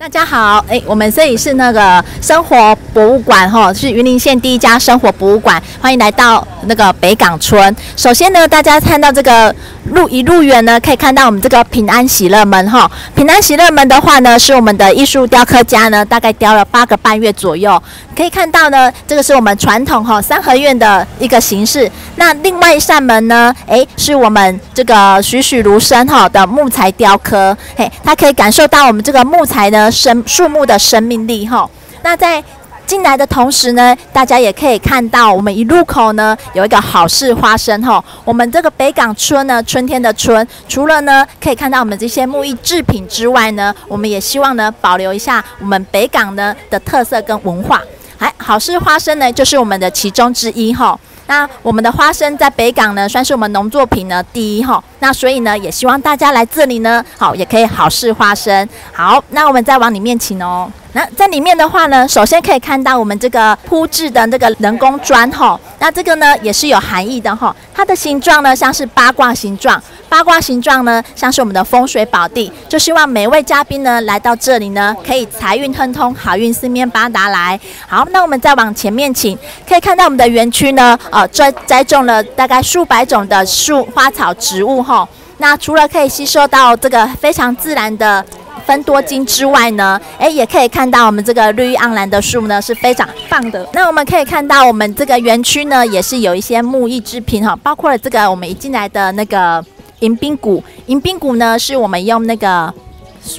[0.00, 7.74] 大家好，哎，我们这里是那个生活博物馆哈，是云林县第一家生活博物馆，欢迎来到那个北港村。
[7.96, 9.52] 首先呢，大家看到这个
[9.90, 12.88] 路一路远呢，可以看到我们这个平安喜乐门哈。
[13.16, 17.82] 平安喜乐门的话呢，是我们的艺术雕刻家呢，大概雕了八个半月左右。
[18.18, 21.88] 可以看到呢，这个是我们传统哈三合院的一个形式。
[22.16, 27.56] 那另外一扇门呢，哎，是我们这个栩栩如生哈的木材雕刻。
[27.76, 29.88] 嘿，它可以感受到我们这个木材呢。
[29.88, 31.70] 生树木的生命力哈，
[32.02, 32.42] 那在
[32.88, 38.04] 进来的同时呢，大家也可以看到我们一入口呢有一个好事花生哈。
[38.24, 47.80] 我们这个北港村呢，春天的春，除了呢可以看到我们这些木艺制品之外呢，我们也希望呢保留一下我们北港呢的特色跟文化。
[48.18, 50.98] 还好事花生呢，就是我们的其中之一哈。
[51.26, 54.82] 那我们的花生在北港呢，算是我们农作品呢第一哈。
[55.00, 58.66] 那所以呢，也希望大家来这里呢，好也可以好事花生。
[58.92, 60.70] 好，那我们再往里面请哦。
[60.94, 65.60] 那在里面的话呢，首先可以看到我们这个铺制的这个人工砖哈。
[65.78, 67.54] 那这个呢也是有含义的哈。
[67.74, 77.58] 它的形状呢像是八卦形状，八卦形状呢像是我们的风水宝地，就希望每位嘉宾呢来到这里呢，可以财运亨通，好运四面八达来。
[77.86, 80.98] 好，那我们再往前面请，可以看到我们的园区呢。
[81.10, 85.06] 呃，栽栽种了大概数百种的树花草植物哈。
[85.38, 88.24] 那除了可以吸收到这个非常自然的
[88.66, 93.66] 分多精之外呢，哎，也可以看到我们这个绿意盎然的树呢是非常棒的。
[93.72, 99.64] 那我们可以看到我们这个园区呢也是有一些木艺制品哈，包括了这个我们一进来的那个
[100.00, 102.72] 迎宾谷，迎宾谷呢是我们用那个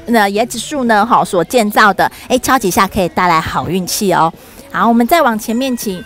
[0.08, 4.32] 那椰子树呢哈所建造的，哎，敲几下可以带来好运气哦。
[4.72, 6.04] 好，我们再往前面请。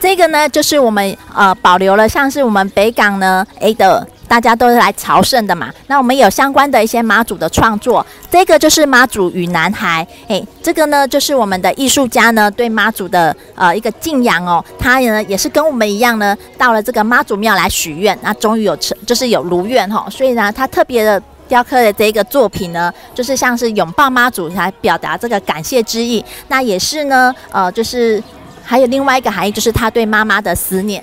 [0.00, 5.72] 这个呢，就是我们呃保留了，像是我们北港呢 A 的，大家都是来朝圣的嘛。
[5.86, 14.64] 那我们有相关的一些妈祖的创作，这个就是妈祖与男孩，哎，这个呢就是我们的艺术家呢对妈祖的呃一个敬仰哦。
[14.78, 20.06] 他呢也是跟我们一样呢，到了这个妈祖庙来许愿，那终于有成，就是有如愿哈。
[20.10, 26.24] 所以呢，他特别的雕刻的这个作品呢，就是像是拥抱妈祖来表达这个感谢之意。
[26.48, 28.22] 那也是呢，呃，就是。
[28.70, 31.02] 还有另外一个含义，就是他对妈妈的思念。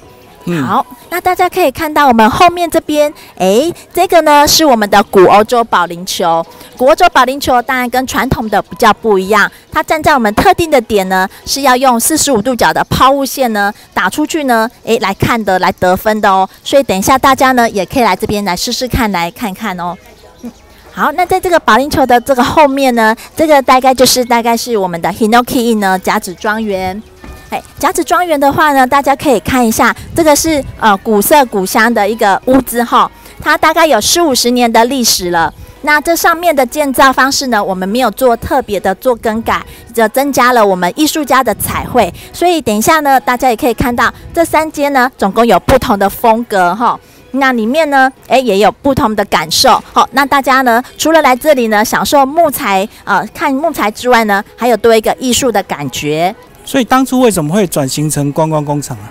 [0.63, 6.45] 好，那大家可以看到我们后面这边，哎，这个呢是我们的古欧洲保龄球。
[6.77, 16.47] 古欧洲保龄球当然跟传统的比较不一样，它站在我们特定的点呢，是要用四十五度角的抛物线呢打出去呢，哎，来看的，来得分的哦。
[16.63, 19.97] 所以等一下大家呢也可以来这边来试试看，来看看哦。
[20.43, 20.51] 嗯，
[20.91, 27.01] 好，那在这个保龄球的这个后面呢，这个大概就是大概是我们的 Hinoki 呢甲子庄园。
[27.49, 33.09] 哎，甲子庄园的话呢，大家可以看一下，这个是呃古色古香的一个屋子哈，
[33.41, 35.53] 它大概有四五十年的历史了。
[35.83, 39.63] 那这上面的建造方式呢，我们没有做特别的做更改，
[39.93, 42.11] 就增加了我们艺术家的彩绘。
[42.33, 46.99] 所以等一下呢，大家也可以看到这三间呢，总共有不同的风格哈。
[47.33, 49.79] 那里面呢，哎也有不同的感受。
[49.93, 56.33] 好，那大家呢，除了来这里呢享受木材呃看木材之外呢，还有多一个艺术的感觉。
[56.65, 59.05] 所以当初为什么会转型成观光工厂啊？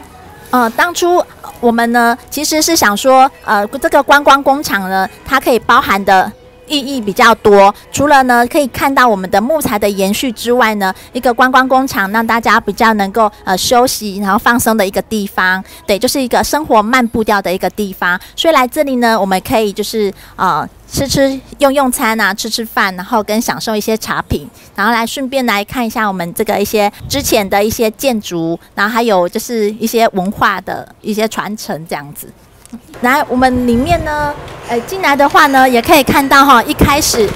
[0.50, 1.24] 呃，当初
[1.60, 6.30] 我们呢其实是想说，呃，这个观光工厂呢，它可以包含的
[6.66, 7.74] 意义比较多。
[7.92, 18.20] 除了呢可以看到我们的木材的延续之外呢，一个观光工厂让大家比较能够呃休息然后放松的一个地方，对，就是一个生活慢步调的一个地方。
[18.36, 20.68] 所以来这里呢，我们可以就是呃。
[20.86, 32.28] 吃吃用用餐啊，吃吃饭，然后跟享受一些茶品，然后来顺便来看一下我们这个一些之前的一些建筑，然后还有就是一些文化的一些传承这样子。
[33.02, 34.32] 来，我们里面呢，
[34.68, 37.28] 呃，进来的话呢，也可以看到哈，一开始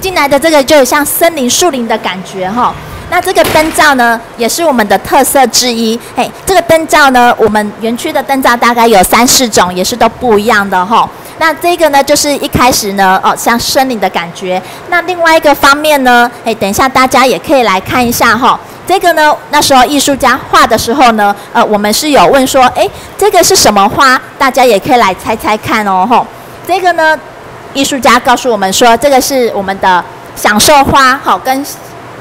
[0.00, 2.74] 进来的这个就有像森林树林的感觉哈。
[3.10, 5.98] 那这个灯罩呢，也是我们的特色之一。
[6.14, 11.08] 嘿，这个灯罩呢，我们园区的灯罩大概有三四种，也是都不一样的哈。
[11.38, 14.60] 那这个呢，就是一开始呢，哦，像森林的感觉。
[14.90, 18.60] 那另外一个方面呢，哎，等一下大家也可以来看一下哈。
[18.88, 22.88] 这个呢，那时候艺术家画的时候呢，呃，我们是有问说，哎，
[23.18, 24.18] 这个是什么花？
[24.38, 26.26] 大家也可以来猜猜看哦，吼。
[26.66, 27.14] 这个呢，
[27.74, 30.02] 艺术家告诉我们说，这个是我们的
[30.34, 31.62] 享受花，好跟。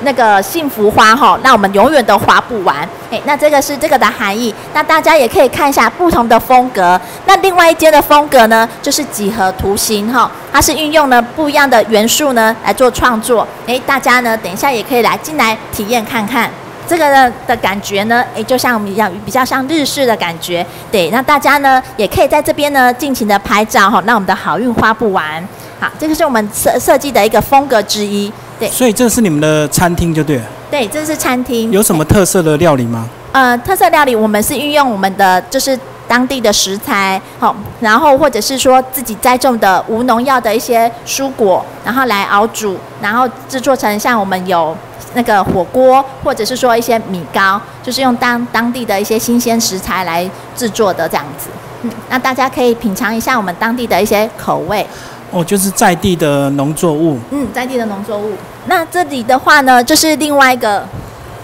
[0.02, 2.78] 那个幸福花哈，那我们永远都花不完。
[3.10, 4.54] 哎，那这个是这个的含义。
[4.74, 7.00] 那大家也可以看一下不同的风格。
[7.26, 13.48] 那另外一间的风格呢，就是几何图形哈，它是运用了不一样的元素呢来做创作。
[13.66, 16.50] 哎，大家呢等一下也可以来进来体验看看
[16.88, 18.24] 这个的的感觉呢。
[18.36, 20.66] 哎，就像我们一样，比较像日式的感觉。
[20.92, 25.46] 对，那大家呢也可以在这边呢尽情的拍照哈，那我们的好运花不完。
[25.80, 28.32] 好，这个是我们设设计的一个风格之一。
[28.60, 30.44] 对所以这是你们的餐厅就对了。
[30.70, 31.72] 对，这是餐厅。
[31.72, 33.08] 有什么特色的料理吗？
[33.32, 35.78] 呃，特色料理我们是运用我们的就是
[36.08, 44.76] 当地的食材，好、然后或者是说自己栽种的无农药的一些蔬果，然后来熬煮，然后制作成像我们有
[45.14, 51.50] 那个火锅，或者是说一些米糕，就是用当当地的一些新鲜食材来制作的这样子。
[51.84, 54.86] 嗯，那大家可以品尝一下我们当地的一些口味。
[55.32, 57.20] 哦，就是在地的农作物。
[57.32, 58.34] 嗯，在地的农作物。
[58.68, 60.86] 那这里的话呢，就是另外一个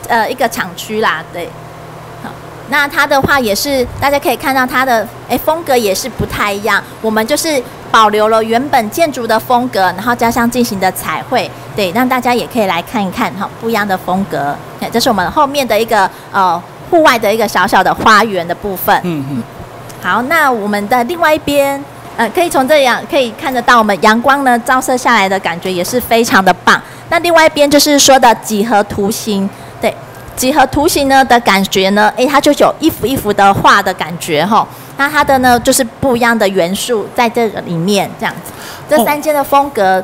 [0.08, 1.50] 呃一个厂区啦，对。
[2.24, 2.30] 好，
[2.70, 6.82] 那它的话也是大家可以看到它的哎风格也是不太一样。
[7.02, 14.56] 我们就是保留了原本建筑的风格，然后加上进行的彩绘，对，让大家也可以来看一看哈不一样的风格。
[14.80, 18.98] 对，这是我们后面的一个呃户外的一个小小的花园的部分。
[19.04, 19.44] 嗯嗯。
[20.02, 21.84] 好，那我们的另外一边，
[22.15, 26.81] 呃，可以从这样可以看得到，我们阳光呢照射下来的感觉也是非常的棒。
[27.10, 29.50] 那另外一边就是说的几何图形，
[29.81, 29.94] 对，
[30.36, 34.68] 几何图形呢的感觉呢，诶，它就有一幅一幅的画的感觉哈。
[34.98, 38.51] 那它的呢就是不一样的元素在这个里面，这样子，
[38.88, 40.04] 这三间的风格。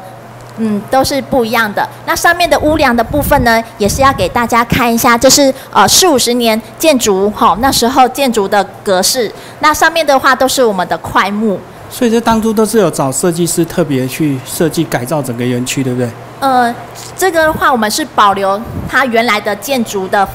[0.61, 1.87] 嗯，都是不一样的。
[2.05, 9.31] 那上面的屋梁的部分呢，也是要给大家看一下，这是呃四五十年建筑哈，那时候建筑的格式。
[9.59, 11.57] 那上面的话都是我们的块木。
[11.89, 16.09] 所以这当初都是有找设计师特别去设计改造整个园区，对不对？
[16.39, 16.73] 呃，
[17.17, 20.27] 这个的话，我们是保留它原来的建筑的。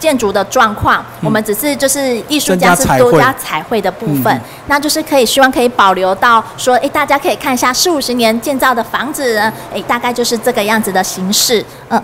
[0.00, 12.02] 建筑的状况，我们只是就是艺术家是多加彩绘的部分，那就是可以希望可以保留到说，哎，大家可以看一下四五十年建造的房子，哎，大概就是这个样子的形式，嗯。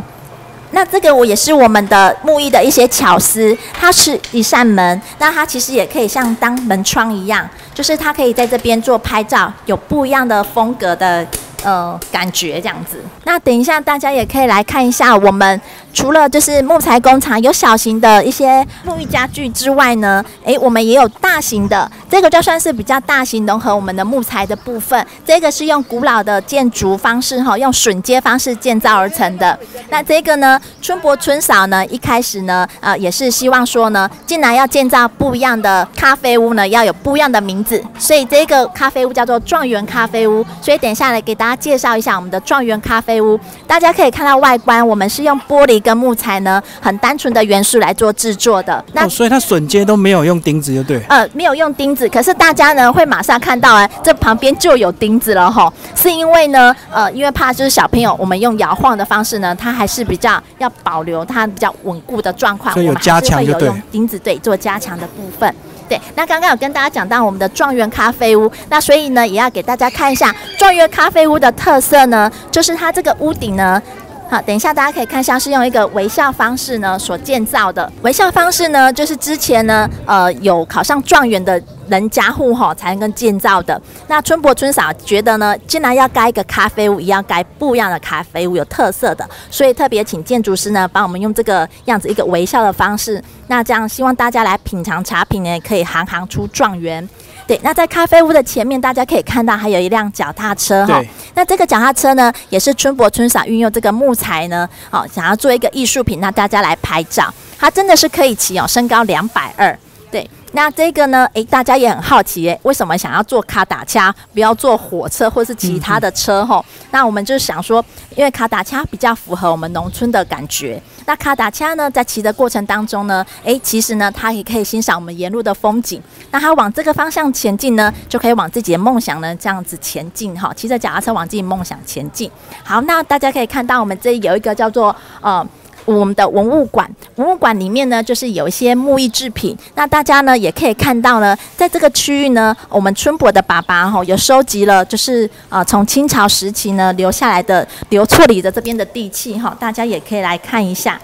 [0.70, 11.26] 那这个我也是我们的木艺的一些巧思，它是一扇门，那它其实也可以像当门窗一样，就是它可以在这边做拍照，有不一样的风格的。
[11.64, 13.02] 呃，感觉这样子。
[13.24, 15.60] 那等一下，大家也可以来看一下，我们
[15.96, 21.90] 除了就是木材工厂有小型的一些木艺家具之外呢，诶，我们也有大型的。
[22.10, 25.04] 这个就算是比较大型，融合我们的木材的部分。
[25.24, 29.58] 这个是用古老的建筑方式哈，用榫接方式建造而成的。
[29.88, 40.44] 那这个呢，春伯春嫂呢，一开始呢，呃，也是希望说呢，进来要建造不一样的咖啡屋呢，要有不一样的名字，所以这个咖啡屋叫做状元咖啡屋。
[40.60, 41.56] 所以等一下来给大家。
[41.56, 48.84] 介绍一下我们的状元咖啡屋，大家可以看到外观，我们是用玻璃跟木材呢，很单纯的元素来做制作的。
[48.92, 51.00] 那所以它榫接都没有用钉子，就对。
[51.08, 55.72] 呃，没有用钉子，可是大家呢会马上看到，哎，这旁边就有钉子了哈。
[55.94, 63.70] 是因为呢，呃，因为怕就是小朋友，我们用摇晃的方式呢，它还是比较要保留它比较稳固的状况，所以有加强就对。
[63.92, 65.54] 钉子对做加强的部分。
[65.88, 73.80] 对，那刚刚有跟大家讲到我们的状元咖啡屋，那所以呢，也要给大家看一下状元咖啡屋的特色呢，就是它这个屋顶呢。
[74.28, 77.90] 好，等一下，大家可以看一下，是用一个微笑方式呢所建造的。
[78.02, 83.80] 微笑方式呢，就是之前呢，呃，有考上状元的人家户哈才能够建造的。
[84.08, 93.22] 那春伯春嫂觉得呢，既然要盖一个咖啡屋，也要盖不一样的咖啡屋，有特色的，所以特别请建筑师呢，帮我们用这个样子一个微笑的方式。
[93.46, 97.08] 那这样，希望大家来品尝茶品呢，可以行行出状元。
[97.46, 101.00] 对，那在咖啡屋的前面，大家可以看到还有一辆脚踏车哈。
[101.34, 109.78] 那这个脚踏车呢，也是春博春赏运用这个木材呢，好想要做一个艺术品，那大家来拍照，它真的是可以骑哦，身高两百二。
[110.10, 116.64] 对，那这个呢，诶，大家也很好奇，诶，为什么想要坐卡达恰，不要坐火车或是其他的车哈？
[116.90, 117.84] 那我们就想说，
[118.16, 120.82] 因为卡达恰比较符合我们农村的感觉。
[121.04, 126.02] 那卡达恰呢，在骑的过程当中呢，诶，其实呢，它也可以欣赏我们沿路的风景。
[126.30, 130.50] 那它往这个方向前进呢，就可以往自己的梦想呢这样子前进哈。
[130.56, 132.30] 骑着脚踏车往自己梦想前进。
[132.64, 135.46] 好，那大家可以看到，我们这里有一个叫做呃。
[135.86, 139.56] 我们的文物馆，文物馆里面呢，就是有一些木艺制品。
[139.76, 151.00] 那大家呢，也可以看到呢，在这个区域呢，我们春博的爸爸哈，有收集了，就是呃，从清朝时期呢留下来的刘厝里的这边的地契哈，大家也可以来看一下。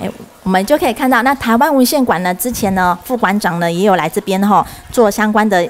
[0.00, 0.08] 哎，
[0.42, 5.66] 我们就可以看到，那台湾文献馆呢，之前呢，副馆长呢也有来这边哈，做相关的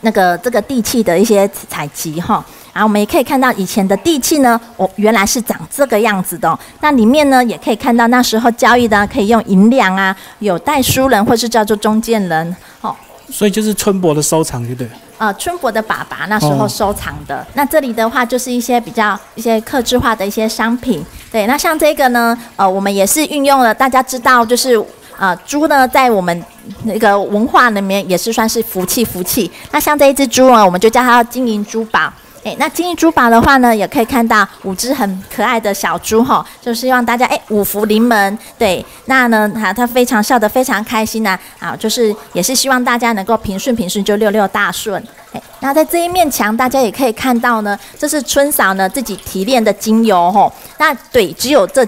[0.00, 2.42] 那个这个地契的一些采集哈。
[2.72, 6.58] 然后我们也可以看到以前的地契呢，哦，原来是长这个样子的。
[6.80, 12.94] 那里面呢，也可以看到那时候交易的可以用银两啊，有代书人或是叫做中间人，哦。
[13.30, 14.88] 所以就是春伯的收藏，对不对？
[15.18, 17.46] 呃，春伯的爸爸那时候收藏的。
[17.54, 21.04] 那这里的话就是一些比较一些刻制化的一些商品。
[21.30, 24.82] 对，那像这个呢，呃，我们也是运用了，大家知道就是。
[25.18, 26.44] 啊，猪呢，在我们
[26.84, 29.50] 那个文化里面也是算是福气福气。
[29.70, 32.10] 那像这一只猪呢，我们就叫它金银珠宝。
[32.42, 38.38] 哎，那金银珠宝的话呢，也可以看到五只很可爱的小猪哈，就是希望大家哎五福临门。
[38.56, 45.02] 对，那呢，哈，它非常笑得非常开心呐，啊，就是也是希望大家能够平顺平顺，就六六大顺。
[45.32, 50.50] 哎，那在这一面墙，大家也可以看到呢，这是春嫂呢自己提炼的精油哈。
[50.78, 51.86] 那对，只有这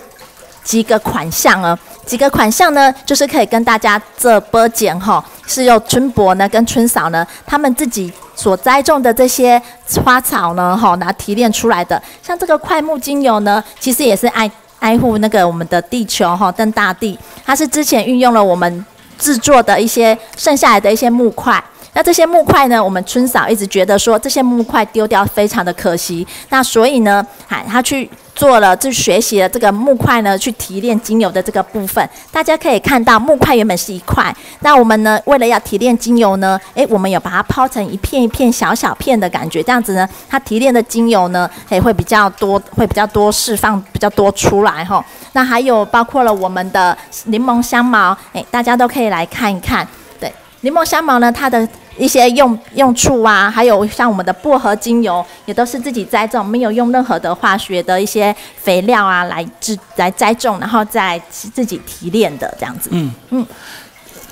[0.62, 1.78] 几个款项啊。
[2.04, 9.60] 几个款项呢，就是可以跟大家这波剪哈，是由春伯呢跟春嫂呢他们自己所栽种的这些
[10.04, 12.00] 花草呢哈，拿提炼出来的。
[12.22, 17.18] 像这个快木精油呢，其实也是爱爱护那个我们的地球哈，跟大地。
[17.44, 18.84] 它是之前运用了我们
[19.18, 21.62] 制作的一些剩下来的一些木块。
[21.94, 26.26] 那这些木块呢，我们春嫂一直觉得说这些木块丢掉非常的可惜。
[26.48, 28.08] 那所以呢，喊他去。
[28.34, 32.08] 做了就学习了这个木块呢，去提炼精油的这个部分。
[32.32, 45.04] 大家可以看到木块原本是一块，那我们呢为了要提炼精油呢，诶，我们有把它抛成一片一片小小片的感觉，这样子呢，它提炼的精油呢，诶会比较多，会比较多释放比较多出来哈。
[45.34, 46.96] 那还有包括了我们的
[47.26, 49.86] 柠檬香茅，诶，大家都可以来看一看。
[50.18, 50.32] 对，
[50.62, 51.68] 柠檬香茅呢，它的。
[51.98, 62.88] 一些用用处啊，还有像我们的薄荷精油，也都是自己栽种，没有用任何的化学的一些肥料啊来制来栽种，然后再自己提炼的这样子。
[62.92, 63.46] 嗯嗯，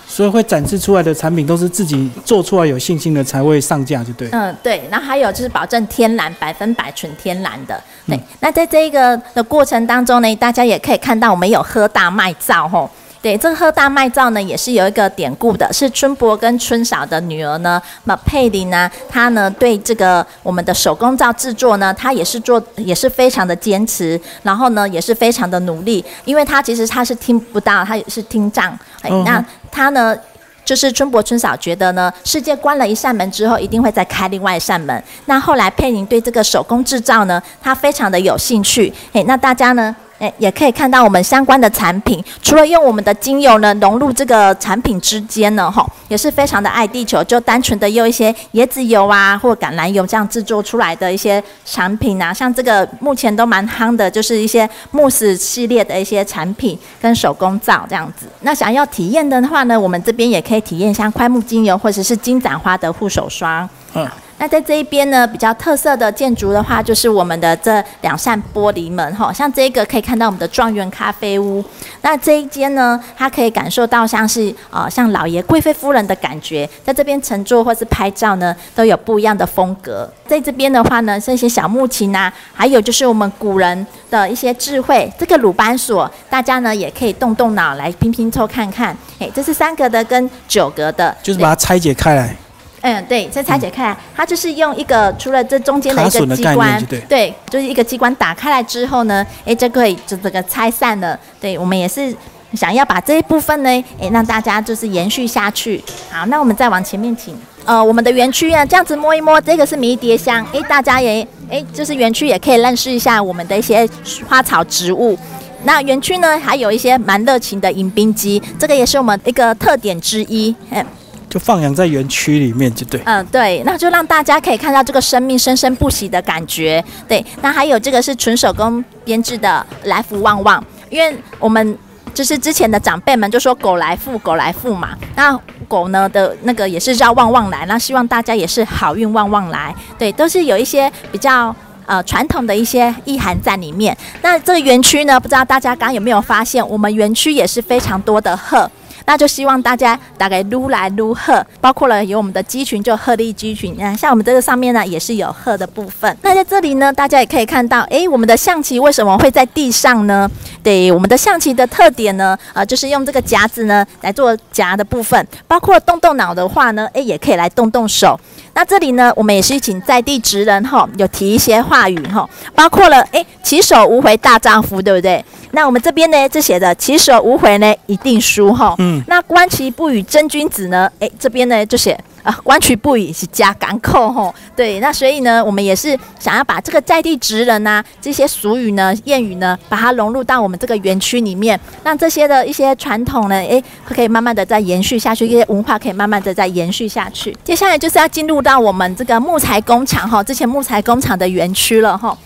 [0.06, 4.28] 所以会展示出来的产品都是自己做出来有信心的才会上架，就对。
[4.32, 4.82] 嗯，对。
[4.90, 7.80] 那还有就是保证天然，百分百纯天然的。
[8.06, 8.18] 对。
[8.40, 12.90] 那在这一个的过程当中呢，大家也可以看到我们有喝大麦皂吼。
[13.22, 28.72] 对，这个喝大麦皂呢，也是有一个典故的，是春伯跟春嫂的女儿呢，马佩林呢，她呢对这个我们的手工皂制作呢，她也是做，也是非常的坚持，然后呢，也是非常的努力，因为她其实她是听不到，她也是听障，
[29.02, 30.16] 哎，那她呢，
[30.64, 39.94] 就是春伯春嫂觉得呢，世界关了一扇门之后，一定会再开另外一扇门，那后来佩玲对这个手工制造呢，她非常的有兴趣，哎，那大家呢？
[40.20, 58.26] 诶，也可以看到我们相关的产品，除了用我们的精油呢融入这个产品之间呢，吼，也是非常的爱地球，就单纯的用一些椰子油啊或橄榄油这样制作出来的一些产品啊，像这个目前都蛮夯的，就是一些慕斯系列的一些产品跟手工皂这样子。
[58.42, 63.66] 那想要体验的话呢，我们这边也可以体验像快木精油或者是金盏花的护手霜。
[63.94, 64.06] 嗯。
[64.40, 71.62] 那在这一边呢，比较特色的建筑的话，就是我们的这两扇玻璃门哈，像这个可以看到我们的状元咖啡屋。
[72.00, 80.10] 那这一间呢，它可以感受到像是呃像老爷贵妃夫人的感觉，在这边乘坐或是拍照呢，都有不一样的风格。
[80.26, 88.96] 在这边的话呢，这些小木琴啊，还有就是我们古人的一些智慧，这个鲁班锁，大家呢也可以动动脑来拼拼凑看看。
[89.18, 92.34] 哎，这是三格的跟九格的，就是把它拆解开来。
[92.82, 101.18] 嗯，对，再拆解开来，它就是用一个除了这中间的一个机关，对，就是一个机关打开来之后呢，哎，就可以就这个拆散了。
[101.38, 102.14] 对，我们也是
[102.54, 103.68] 想要把这一部分呢，
[104.00, 105.82] 哎，让大家就是延续下去。
[106.10, 107.38] 好，那我们再往前面请。
[107.66, 113.86] 呃，我们的园区啊，这样子摸一摸，这个是迷迭香，哎，大家也哎，就是园区也可以认识一下我们的一些
[114.26, 115.18] 花草植物。
[115.64, 120.56] 那园区呢，还有一些蛮热情的迎宾机，这个也是我们一个特点之一。
[120.70, 120.82] 嗯。
[121.30, 123.00] 就放养在园区里面，就对。
[123.04, 126.84] 嗯，对，那就让大家可以看到这个生命生生不息的感觉。
[127.06, 131.78] 对，那还有这个是纯手工编制的来福旺旺，因为我们
[132.12, 134.90] 就是之前的长辈们就说狗来富，狗来富嘛。
[135.14, 139.72] 那狗呢的那个也是叫旺旺来，那希望大家也是好运旺旺来。
[139.96, 141.54] 对，都是有一些比较
[141.86, 143.96] 呃传统的一些意涵在里面。
[144.20, 148.68] 那这个园区呢，不知道大家刚刚有没有发现，我们园区也是非常多的鹤。
[149.10, 153.74] 那就希望大家大概撸来撸鹤，包括了有我们的鸡群，就鹤立鸡群。
[153.76, 156.16] 嗯，像我们这个上面呢，也是有鹤的部分。
[156.22, 160.30] 那在这里呢，大家也可以看到，哎，我们的象棋为什么会在地上呢？
[160.62, 165.26] 对，我们的象棋的特点呢，呃，就是用这个夹子呢来做夹的部分。
[165.48, 168.16] 包括动动脑的话呢，哎，也可以来动动手。
[168.52, 175.24] 那这里呢，我们也是请在地职人哈，有提一些话语哈，包括了诶，起手无回大丈夫，对不对？
[175.52, 178.74] 那我们这边呢，这写的起手无回呢，一定输哈。
[178.78, 179.02] 嗯。
[179.06, 180.90] 那观其不语真君子呢？
[180.98, 184.34] 诶，这边呢就写啊，弯曲不已是加港口吼。
[184.54, 197.36] 对，那所以呢，我们也是想要把这个在地职人呐，这些俗语呢、谚语呢，把它融入到我们这个园区里面，让这些的一些传统呢，哎，可以慢慢的再延续下去，一些文化可以慢慢的再延续下去。
[197.44, 202.16] 接下来就是要进入到我们这个木材工厂哈，之前木材工厂的园区了哈。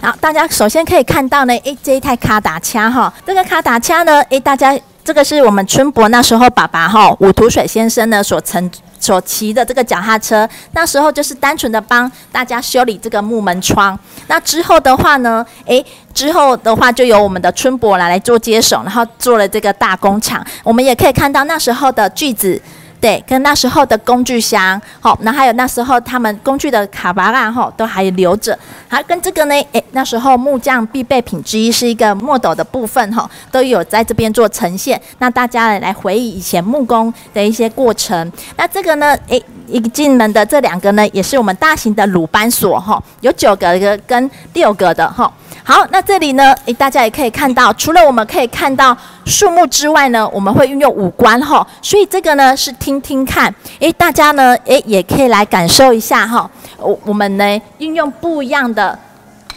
[0.00, 13.98] 好，大家首先可以看到呢，诶，这一台卡达枪哈，这个卡达枪呢，诶，大家这个是我们春博那时候爸爸哈，武土水先生呢所乘所骑的这个脚踏车，那时候就是单纯的帮大家修理这个木门窗。
[14.26, 20.44] 那之后的话呢，诶，之后的话就由我们的春博来来做接手，然后做了这个大工厂。
[20.62, 22.60] 我们也可以看到那时候的句子。
[23.00, 28.58] 对，跟那时候的工具箱，好，那还有那时候他们工具的卡巴拉，哈，都还留着。
[28.88, 35.00] 还跟这个呢，诶，那时候木匠必备品之一是一个墨斗的部分，哈，都有在这边做呈现。
[35.18, 38.32] 那大家来回忆以前木工的一些过程。
[38.56, 45.32] 那这个呢，诶，一进门的这两个呢，也是我们大型的鲁班锁，哈，有九个跟六个的，哈。
[45.68, 48.96] 好，那这里呢，诶，大家也可以看到，除了我们可以看到
[49.26, 58.98] 树木之外呢，我们会运用五官哈，所以这个呢是听听看，诶，大家呢，诶，也可以来感受一下哈，我我们呢运用不一样的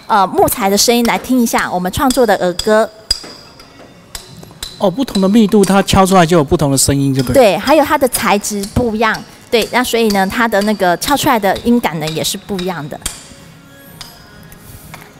[0.06, 2.89] 呃木材的声音来听一下我们创作的儿歌。
[4.80, 7.53] 哦，不同的密度，它敲出来就有不同的声音，对不对？
[7.53, 9.18] 对，还有它的材质不一样，
[9.50, 13.00] 对，那所以呢，它的那个敲出来的音感呢也是不一样的。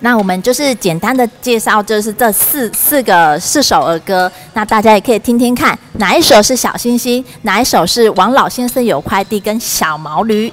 [0.02, 10.52] 那我们就是简单的介绍，就是这四四个四首儿歌，那大家也可以听听看，哪一首是小星星，哪一首是王老先生有快递跟小毛驴。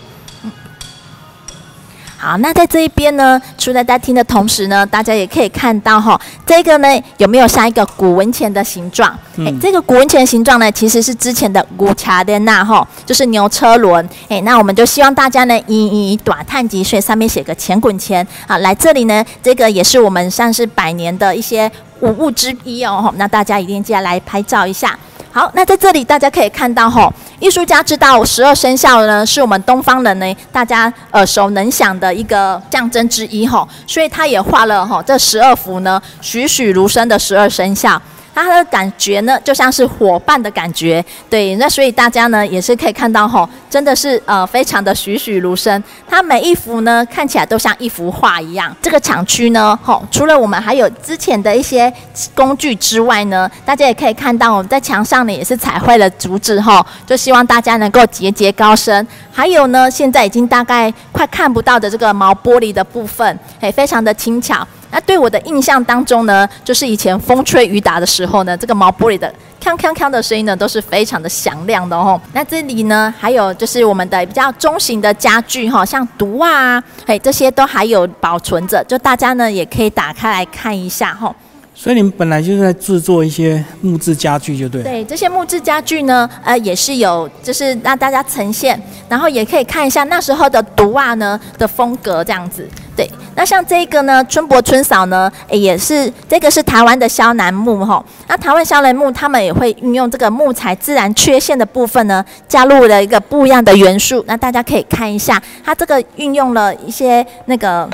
[2.20, 9.16] 好，那在这一边呢，除了在听的同时呢，大家也可以看到哈，这个呢有没有像一个古文钱的形状？
[9.38, 14.06] 哎，这个古文钱形状呢，其实是之前的古卡的那哈，就是牛车轮。
[14.28, 21.70] 哎，那我们就希望大家呢，以以短碳级，所以上面写个钱滚钱啊，来这里呢，这个也是我们像是百年的一些
[22.00, 24.98] 五物之一哦，那大家一定记得来拍照一下。
[25.30, 38.00] 好，那在这里大家可以看到吼，艺术家知道十二生肖呢，是我们东方人呢大家耳熟能详的一个象征之一吼，所以他也画了吼这十二幅呢栩栩如生的十二生肖。
[38.42, 45.83] 它的感觉呢，就像是伙伴的感觉，对，那所以大家呢也是可以看到吼，真的是呃非常的栩栩如生。
[46.09, 48.75] 它每一幅呢看起来都像一幅画一样。
[48.80, 51.92] 这个厂区呢，吼，除了我们还有之前的一些
[52.35, 59.07] 工具之外呢，大家也可以看到我们在墙上呢也是彩绘了竹子吼，就希望大家能够节节高升。
[59.33, 64.66] 还有呢，现在已经大概快看不到的这个毛玻璃的部分，哎，非常的轻巧。
[64.90, 72.20] 那对我的印象当中呢，就是以前风吹雨打的时候呢，这个毛玻璃的锵锵锵的声音呢，都是非常的响亮的哦。
[72.33, 81.35] 那这里呢，还有就是我们的比较中型的家具哈，像毒啊，嘿，这些都还有保存着，就大家呢也可以打开来看一下哈。
[81.74, 84.83] 所以你们本来就是在制作一些木质家具，就对。
[84.83, 92.68] 对，这些木质家具呢，呃，也是有，就是让大家呈现，然后也可以看一下那时候的毒袜呢的风格这样子。
[92.98, 98.04] 对，那像这个呢，春伯春嫂呢，也是这个是台湾的萧楠木哈。
[98.26, 104.24] 那台湾萧楠木，他们也会运用这个木材自然缺陷的部分呢，加入了一个不一样的元素。
[104.26, 107.88] 那大家可以看一下，它这个运用了一些那个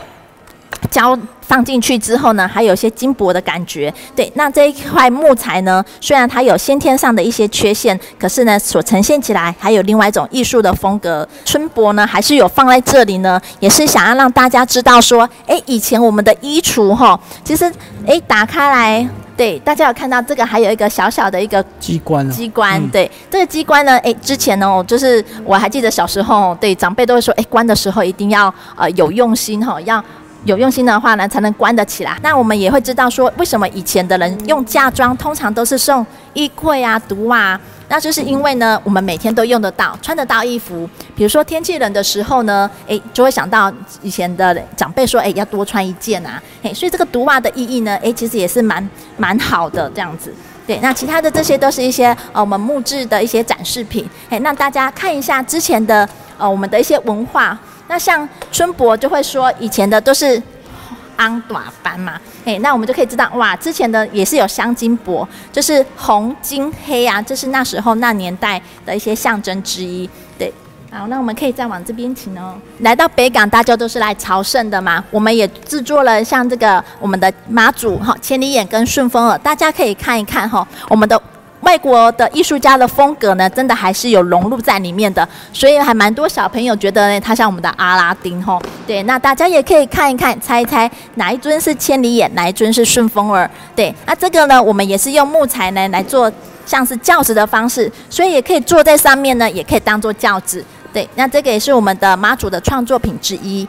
[0.90, 1.14] 胶。
[1.46, 3.92] 放进去之后呢，还有一些金箔的感觉。
[4.16, 11.26] 对，那这一块木材呢，虽然它有先天上的一些缺陷，可是呢，所呈现起来还有另外一种艺术的风格。
[11.44, 17.70] 春博呢，还是有放在这里呢，也是想要让大家知道说，哎，以前我们的衣橱哈，其实
[18.07, 30.02] 哎打开来，对，大家有看到这个还有一个小小的一个机关，机关，对，这个机关呢，哎，之前呢，就是我还记得小时候，对长辈都会说，哎，关的时候一定要呃有用心哈，要。
[30.44, 32.18] 有用心的话呢，才能关得起来。
[32.22, 36.04] 那我们也会知道说，为什么以前的人用嫁妆通常都是送
[36.35, 37.59] 衣柜啊、毒啊？
[37.88, 40.88] 那就是因为呢，我们每天都用得到、穿得到衣服。
[41.14, 46.42] 比如说天气冷的时候呢，诶，就会想到以前的长辈说，诶，要多穿一件啊。
[46.62, 50.35] 诶，所以这个毒袜的意义呢，诶，其实也是蛮蛮好的这样子。
[50.66, 54.09] 对，那其他的这些都是一些呃我们木质的一些展示品。
[54.30, 57.59] 诶，那大家看一下之前的呃我们的一些文化。
[57.94, 60.42] 那像春博就会说，以前的都是
[61.14, 70.11] 安短斑嘛，哎，那我们就可以知道，哇，之前的也是有镶金箔，就是红金黑啊，这是那时候那年代的一些象征之一。
[70.37, 70.52] 对，
[70.90, 72.57] 好，那我们可以再往这边请哦。
[72.80, 81.22] 来到北港，大家都是来朝圣的嘛，我们也制作了像这个我们的妈祖哈，千里眼跟顺风耳，大家可以看一看哈，我们的。
[81.64, 88.61] 外国的艺术家的风格呢，真的还是有融入在里面的，所以还蛮多小朋友觉得呢，他像我们的阿拉丁吼。
[88.87, 93.50] 对，那大家也可以看一看，猜一猜哪一尊是千里眼，哪一尊是顺风耳。
[93.74, 96.31] 对，那这个呢，我们也是用木材呢来做
[96.66, 100.64] 像是轿子的方式，所以也可以坐在上面呢，也可以当做轿子。
[100.92, 103.66] 对，那这个也是我们的妈祖的创作品之一。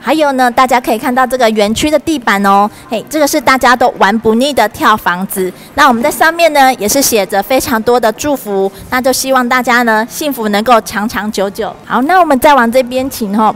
[0.00, 5.52] 还有呢，大家可以看到这个园区的地板哦，嘿，这个是大家都玩不腻的跳房子。
[5.74, 11.74] 那我们在上面呢，也是写着非常多的祝福，那就希望大家呢幸福能够长长久久。
[11.84, 13.54] 好，那我们再往这边请哦。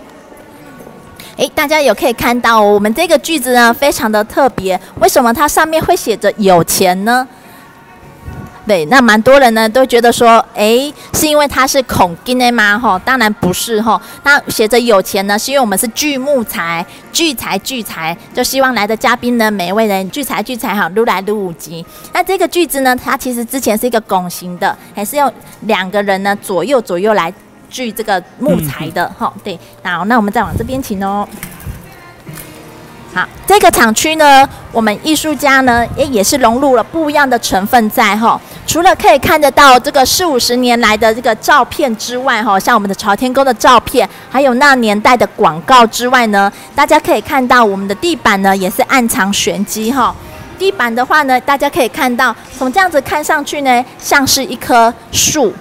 [1.36, 7.26] 诶，大家有可以看到，我们这个句子呢非常的特别，为什么它上面会写着有钱呢？
[8.64, 12.78] 对，那蛮多人呢都觉得说，哎，是因为他是孔金的吗？
[12.78, 14.00] 哈，当然不是哈。
[14.22, 21.84] 那写着有钱呢，是因为我们是聚木材，聚财聚财，就希望来的嘉宾呢，每一位人聚财聚财哈，撸来撸五级。
[22.12, 27.34] 那这个句子呢，它其实之前是一个拱形的，还是用两个人呢左右左右来
[27.68, 29.32] 聚这个木材的哈。
[29.42, 31.28] 对，好，那我们再往这边请哦。
[33.14, 38.40] 好，这个厂区呢，我们艺术家呢，也也是融入了不一样的成分在哈。
[38.66, 50.14] 除了可以看得到这个四五十年来的这个照片之外哈，像我们的朝天宫的照片，还有那年代的广告之外呢，大家可以看到我们的地板呢，也是暗藏玄机哈。
[50.58, 55.52] 地板的话呢，大家可以看到，从这样子看上去呢，像是一棵树。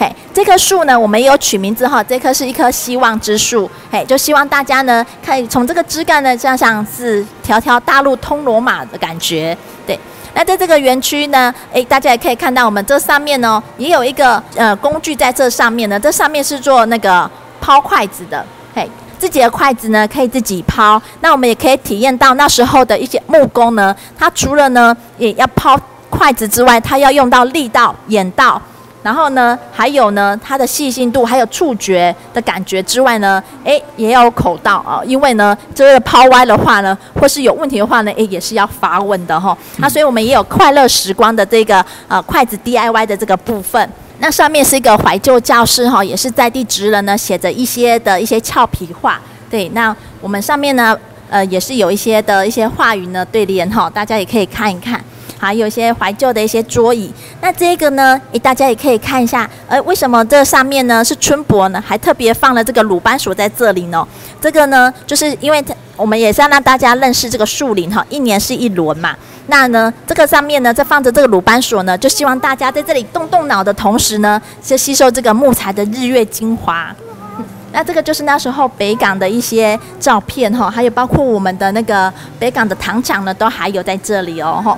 [0.00, 2.00] 嘿，这棵树呢，我们也有取名字哈。
[2.04, 9.58] 这棵是一棵希望之树，嘿，就希望大家呢，可以从这个枝干呢，像像是条条大路通罗马的感觉。
[9.84, 9.98] 对，
[10.34, 15.98] 那在这个园区呢，诶，大家也可以看到，我们这上面呢，也有一个呃工具在这上面呢。
[15.98, 17.28] 这上面是做那个
[17.60, 21.02] 抛筷子的，嘿，自己的筷子呢可以自己抛。
[21.22, 25.76] 那我们也可以体验到那时候的一些木工呢，他除了呢也要抛
[26.08, 28.62] 筷子之外，他要用到力道、眼道。
[29.02, 39.56] 然后呢，还有呢，它的细心度，还有触觉的感觉之外呢，诶，也要有口道啊，因为呢，这个抛歪的话呢，或是有问题的话呢，诶，也是要发问的哈。
[39.76, 43.88] 那所以我们也有快乐时光的这个呃筷子 DIY 的这个部分。
[44.18, 49.20] 那上面是一个怀旧教室哈，也是在地职人呢写着一些的一些俏皮话。
[49.48, 50.98] 对，那我们上面呢，
[51.30, 55.00] 呃，也是有一些的一些话语呢对联哈，大家也可以看一看。
[55.38, 61.82] 还有一些怀旧的一些桌椅，那这个呢，诶，大家也可以看一下，呃，为什么这上面呢是春博呢？
[61.86, 64.06] 还特别放了这个鲁班锁在这里呢？
[64.40, 69.14] 这个呢，就是因为它我们也是要让大家认识这个树林哈，一年是一轮嘛。
[69.46, 76.94] 那呢，这个上面呢，在放着这个鲁班锁呢，就希望大家在这里动动脑的同时呢，是吸收这个木材的日月精华。
[77.72, 84.76] 那这个就是那时候北港的一些照片哈，还有包括我们的那个北港的糖厂呢，都还有在这里哦哈。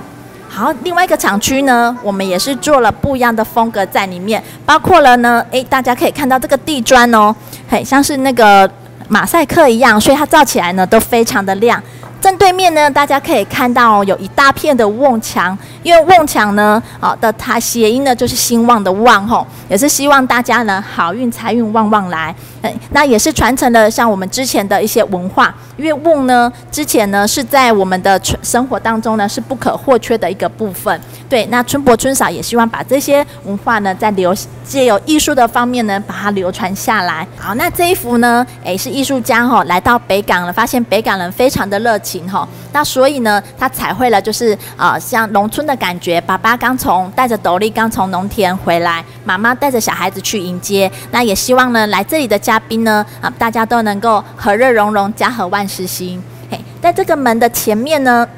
[0.52, 7.34] 好，另外一个厂区呢，我们也是做了不一样的风格在里面，包括了呢，诶，大家可以看到这个地砖哦，
[7.68, 8.68] 很像是那个
[9.08, 11.80] 马赛克一样，所以它照起来呢都非常的亮。
[12.20, 22.34] 正对面呢，大家可以看到有一大片的瓮墙，因为瓮墙呢，啊的它谐音呢就是兴旺的旺吼，也是希望大家呢好运财运旺旺来。
[22.60, 31.00] 哎，那也是传承了像我们之前的一些文化，因为瓮呢之前呢是在我们的生活当中呢是不可或缺的一个部分。
[31.26, 37.26] 对，那春伯春嫂也希望把这些文化呢在留借由艺术的方面呢把它流传下来。
[37.38, 42.30] 好，那这一幅呢，哎是艺术家哈来到北港了，发现北港人非常的热情。
[42.30, 46.20] 哈，那所以呢，他彩绘了，就是啊，像农村的感觉。
[46.20, 50.90] 爸爸刚从带着斗笠刚从农田回来，妈妈带着小孩子去迎接。
[51.10, 56.20] 那也希望呢，来这里的嘉宾呢，啊，大家都能够和乐融融，家和万实心。
[56.50, 58.28] 嘿，在这个门的前面呢，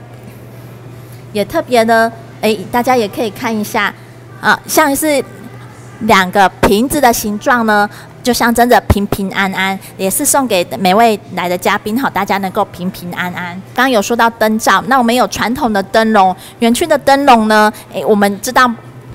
[1.33, 3.93] 也特别的，哎，大家也可以看一下，
[4.41, 5.25] 啊，像是
[6.01, 7.89] 两个瓶子的形状呢。
[8.23, 13.53] 就象征着平平安安，也是送给每位来的嘉宾好，大家能够平平安安。
[13.75, 18.73] 刚刚有说到灯罩，那我们有传统的灯笼，园区的灯笼呢，诶，我们知道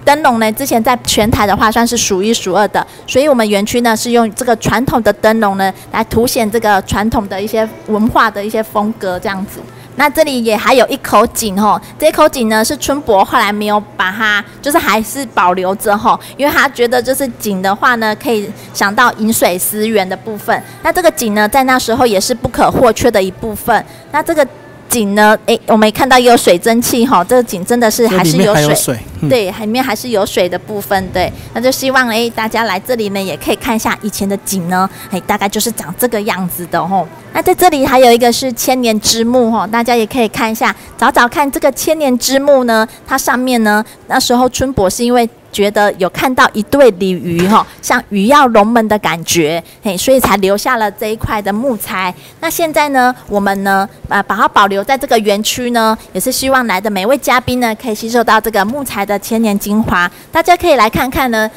[0.07, 9.59] 灯笼呢，之前在全台的话算是数一数二的，所以我们园区呢是用这个传统的灯笼呢来凸显这个传统的一些文化的一些风格这样子。
[9.97, 20.63] 那这里也还有一口井吼，这口井呢是春博后来没有把它，就是还是保留着吼，因为他觉得就是井的话呢，可以想到饮水思源的部分。
[20.83, 23.85] 那这个井呢，在那时候也是不可或缺的一部分。
[24.13, 24.47] 那这个。
[24.89, 25.37] 井呢？
[25.45, 28.97] 诶，我们看到有水蒸气哈，这个井真的是还是有水，
[29.29, 31.31] 对，里面还是有水的部分，对。
[31.53, 37.07] 那就希望诶，大家来这里呢，也可以看一下以前的井呢，诶，大概就是长这个样子的吼。
[37.33, 45.29] 那在这里还有一个是千年之木哈，大家也可以看一下，找找看这个千年之木呢，它上面呢，那时候春博是因为。
[45.57, 52.13] 觉得有看到一对鲤鱼哈，像鱼跃龙门的感觉，嘿，所以才留下了这一块的木材。
[52.41, 60.07] 那现在呢，我们呢，呃，把它保留在这个园区呢，也是希望来的每位嘉宾呢，可以吸收到这个木材的千年精华。
[60.31, 61.49] 大家可以来看看呢，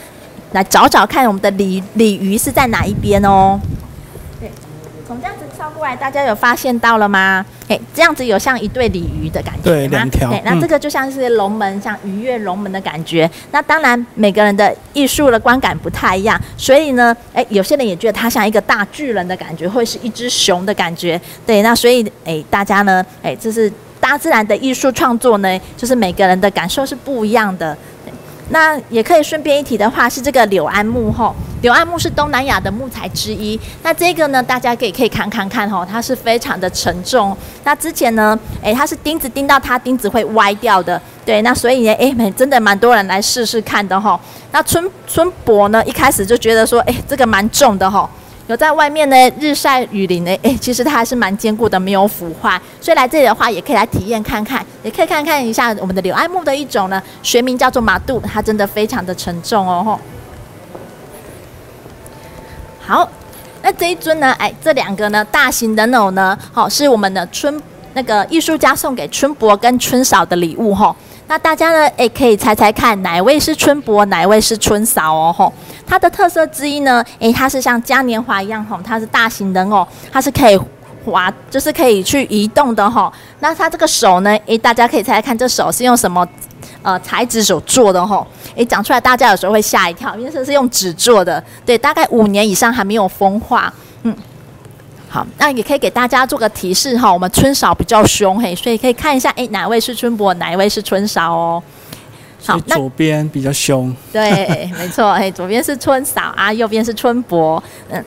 [0.53, 3.61] 来找找看我们的鲤鲤鱼是在哪一边哦。
[4.41, 4.51] 对，
[5.07, 5.85] 从这样子超过。
[5.85, 7.45] 来，大家有发现到了吗？
[7.69, 10.31] 哎，这样子有像一对鲤鱼的感觉对，两条。
[10.31, 13.31] 对，那这个就像是龙门，像鱼跃龙门的感觉。
[13.53, 21.21] 那当然，每个人的艺术的观感不太一样，所以呢，哎，有些人也觉得它像一个大巨人的感觉，会是一只熊的感觉。
[21.47, 23.71] 对，那所以，哎，大家呢，哎，这是
[24.01, 27.77] 大自然的艺术创作呢，就是每个人的感受是不一样的。
[28.51, 33.59] 那也可以顺便一提的话，是这个柳安木吼，柳安木是东南亚的木材之一。
[33.83, 37.37] 那这个呢，大家可以可以看看看吼，它是非常的沉重。
[37.65, 41.01] 那之前呢，诶，它是钉子钉到它，钉子会歪掉的。
[41.25, 44.19] 对，那所以呢，诶，真的蛮多人来试试看的吼。
[44.51, 48.09] 那春春博呢，一开始就觉得说，诶，这个蛮重的吼。
[48.51, 52.61] 有在外面呢，日晒雨淋呢， 哎，其实它还是蛮坚固的，没有腐坏。
[52.81, 60.01] 所以来这里的话，也可以来体验看看，也可以看看一下我们的柳艾木的一种呢，学名叫做马杜，它真的非常的沉重哦吼。
[62.81, 63.09] 好，
[63.63, 67.63] 那这一尊呢，哎，这两个呢，大型人偶呢，好，是我们的春
[67.95, 70.97] 那个艺术家送给春伯跟春嫂的礼物吼。
[71.31, 75.33] 那大家呢，诶，可以猜猜看，哪位是春伯，哪位是春嫂哦？
[75.33, 75.53] 吼，
[75.87, 80.61] 它的特色之一呢，诶，它是像嘉年华一样，吼，它是大型人偶，它是可以
[81.05, 83.13] 滑，就是可以去移动的，吼。
[83.39, 86.27] 那它这个手呢，诶，大家可以猜猜看，这手是用什么
[86.83, 88.05] 呃材质所做的？
[88.05, 94.13] 吼，诶，讲出来大家有时候会吓一跳，因为这是用纸做的，对，大概五年以上还没有风化，嗯。
[95.13, 101.63] 好，那也可以给大家做个提示哈，我们春嫂比较凶嘿，所以可以看一下，哎，哪位是春伯，哪一位是春嫂哦。
[102.47, 103.93] 好，左边比较凶。
[104.13, 108.03] 对，没错，哎，左边是春嫂啊，右边是春伯，嗯。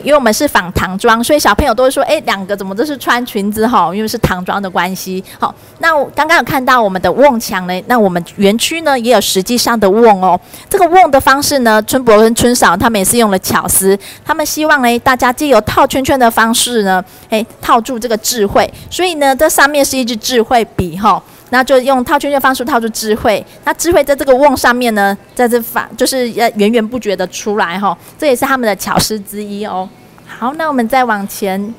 [0.00, 3.94] 因为我们是仿唐装，所以小朋友都会说：“哎，两个怎么都是穿裙子哈？
[3.94, 10.38] 因为是唐装的关系。”好，那刚刚有看到我们的瓮墙呢，那我们园区呢也有实际上的瓮哦。
[10.68, 18.68] 这个瓮的方式呢，春伯跟春嫂他们也是用了巧思，他们希望呢大家借由套圈圈的方式呢，哎，套住这个智慧。
[18.90, 21.22] 所以呢，这上面是一支智慧笔哈。
[21.50, 29.88] 那就用套圈圈方式套出智慧，那智慧在这个瓮上面呢，在这发就是呃源源不绝的出来哈，这也是他们的巧思之一哦。
[30.26, 31.74] 好，那我们再往前，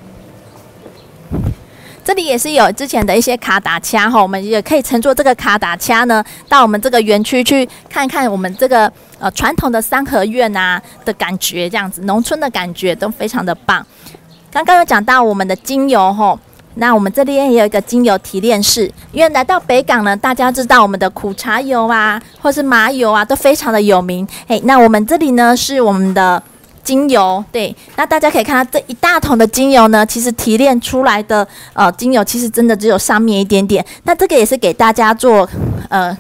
[2.04, 13.86] 这里也是有之前的一些卡达掐哈，我们也可以乘坐这个卡达掐呢，到我们这个园区去看看我们这个呃传统的三合院啊的感觉，这样子农村的感觉都非常的棒。
[14.52, 16.38] 刚刚有讲到我们的精油哈。
[16.80, 24.28] 那我们这边也有一个精油提炼室，因为来到北港呢，大家知道我们的苦茶油啊，或是麻油啊，都非常的有名。
[24.48, 26.42] 哎，那我们这里呢是我们的
[26.84, 33.86] 精油，对，那大家可以看到这一大桶的精油呢，其实提炼出来的呃精油，其实真的只有上面一点点。
[34.04, 35.48] 那这个也是给大家做
[35.90, 36.18] 呃。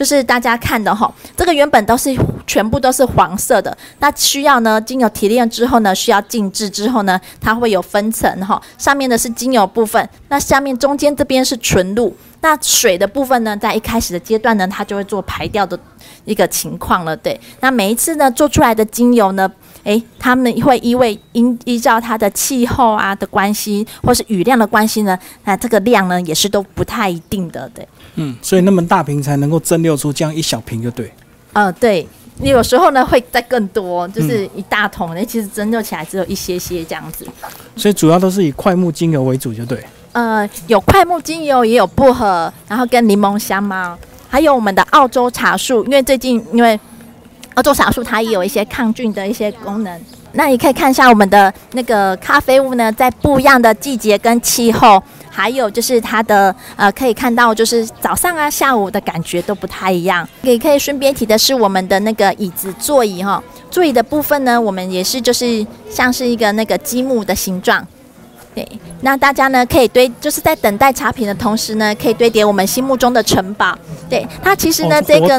[0.00, 2.10] 就是大家看的哈，这个原本都是
[2.46, 15.78] 全部都是黄色的，那需要呢精油提炼之后呢，需要静置之后呢，它会有分层哈，上面的是精油部分，那下面中间这边是纯露，那水的部分呢，在一开始的阶段呢，它就会做排掉的
[16.24, 19.52] 一个情况了，对，那每一次呢做出来的精油呢。
[19.84, 27.86] 诶，他们会因为依依照它的气候啊的关系，或是雨量的关系呢，那这个量呢也是都不太一定的，对。
[28.16, 31.10] 嗯，所以那么大瓶才能够蒸馏出这样一小瓶，就对。
[31.54, 32.06] 呃，对，
[32.42, 37.26] 你有时候呢会再更多，就是一大桶，那其实蒸馏起来只有一些些这样子。
[37.74, 39.82] 所以主要都是以快木精油为主，就对。
[40.12, 43.96] 呃，有快木精油，也有薄荷，然后跟柠檬香吗？
[44.28, 46.78] 还有我们的澳洲茶树，因为最近因为。
[47.54, 50.00] 澳洲茶树它也有一些抗菌的一些功能。
[50.32, 60.28] 那你可以看一下我们的那个咖啡屋呢，在不一样的季节跟气候，还有就是它的呃，可以看到就是早上啊、下午的感觉都不太一样。
[60.42, 67.84] 也可以顺便提的是我们的那个椅子座椅哈，座椅的部分呢，我们也是就是像是一个那个积木的形状。
[68.54, 68.64] 对，
[69.00, 73.76] 那大家呢可以堆，就是在等待茶品的同时呢，可以堆叠我们心目中的城堡。
[74.08, 75.36] 对，它其实呢这个。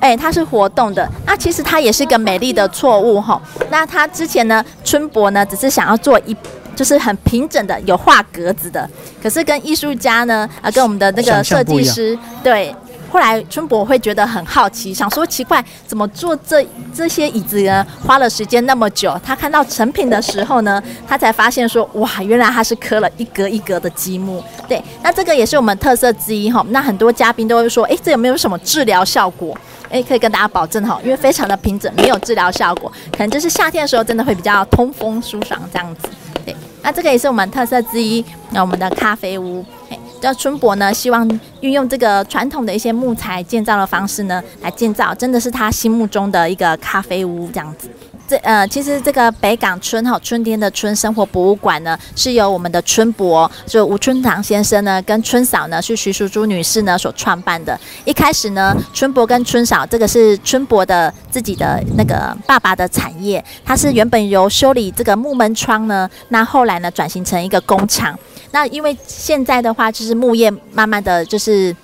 [0.00, 3.40] 哎，它是活动的，那其实它也是一个美丽的错误哈。
[3.70, 6.34] 那它之前呢，春博呢，只是想要做一，
[6.74, 8.88] 就是很平整的，有画格子的。
[9.22, 12.74] 可是跟艺术家呢，啊，跟我们的那个设计师，对，
[13.10, 17.86] 后来春博会觉得很好奇，想说奇怪，怎么做这这些椅子呢？
[18.06, 24.42] 花了时间那么久，他看到成品的时候呢，他才发现说，哇，原来他是刻了一格一格的积木。
[24.66, 26.64] 对，那这个也是我们特色之一哈。
[26.70, 29.54] 那很多嘉宾都会说，哎，这有没有什么治疗效果？
[29.90, 36.08] 哎，可以跟大家保证哈，因为非常的平整，没有治疗效果，可能就是夏天的时候真的会比较通风舒爽这样子。
[36.44, 41.28] 对，那这个也是我们特色之一，那我们的咖啡屋，诶，叫春博呢，希望
[41.60, 47.90] 运用这个传统的一些木材建造的方式呢，来建造，真的是他心目中的一个咖啡屋这样子。
[48.30, 57.76] 这呃，其实这个北港春哈春天的春生活博物馆呢，是由我们的春博就吴春堂先生呢，跟春嫂呢是徐淑珠女士呢所创办的。
[58.04, 68.16] 一开始呢，春博跟春嫂这个是春博的自己的那个爸爸的产业，它是原本由修理这个木门窗呢，那后来呢转型成一个工厂。
[68.52, 71.74] 那因为现在的话，就是木业慢慢的就是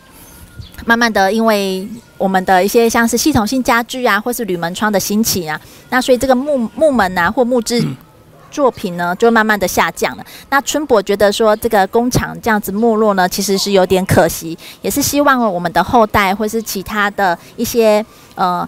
[0.87, 1.87] 慢慢的因为。
[2.19, 7.87] 我们的一些像是系统性家具啊，或是铝门窗的兴起啊，那所以这个木木门啊或木质
[8.51, 10.25] 作品呢，就慢慢的下降了。
[10.49, 18.03] 那春博觉得说，这个工厂这样子没落呢，其实是有点可惜，也是希望我们的后代或是其他的一些
[18.35, 18.67] 呃。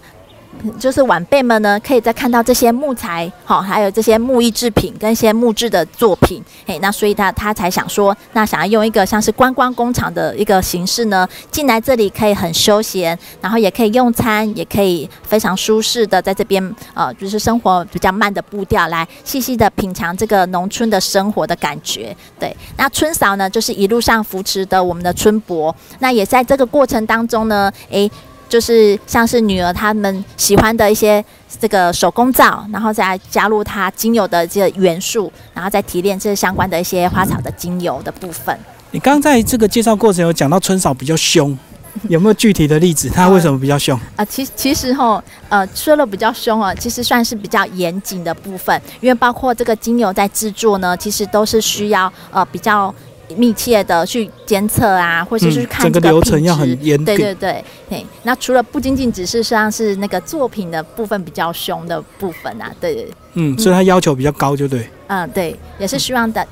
[0.77, 22.15] 就是晚辈们呢，可以再看到这些木材，好，还有这些木艺制品跟一些木质的作品，嘿，那所以他他才想说，那想要用一个像是观光工厂的一个形式呢，进来这里可以很休闲，然后也可以用餐，也可以非常舒适的在这边，呃，就是生活比较慢的步调，来细细的品尝这个农村的生活的感觉。
[22.37, 28.11] 对，那春嫂呢，就是一路上扶持的我们的春伯，那也在这个过程当中呢，诶。
[28.49, 31.23] 就是像是女儿他们喜欢的一些
[31.61, 38.57] 这个手工皂，然后再加入它精油的这个元素，然后再提炼这相关的一些花草的精油的部分。
[38.91, 41.55] 你刚刚在这个介绍过程有讲到春嫂比较凶，
[42.09, 43.07] 有没有具体的例子？
[43.07, 43.97] 她为什么比较凶？
[44.15, 52.93] 啊，其其实哈，呃，说了比较凶啊，其实算是比较严谨的部分，因为包括这个精油在制作呢，其实都是需要呃比较。
[53.35, 58.05] 密切的去监测啊，或者是看整个流程要很严对对对，对。
[58.23, 63.07] 那除了不仅仅只是像是那个作品的部分比较凶的部分啊，对对。
[63.33, 64.89] 嗯，所以他要求比较高，就对。
[65.07, 66.45] 嗯，对，也是希望的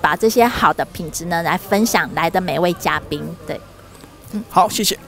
[0.00, 3.60] 把这些好的品质呢来分享来的每位嘉宾，对。
[4.32, 4.98] 嗯，好，谢谢。